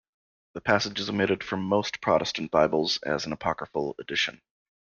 [0.55, 4.41] The passage is omitted from most Protestant Bibles as an apocryphal addition.